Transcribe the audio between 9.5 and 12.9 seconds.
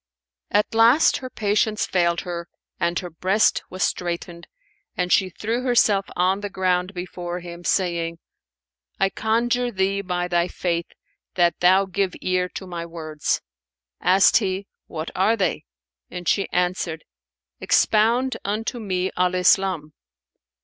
thee by thy Faith, that thou give ear to my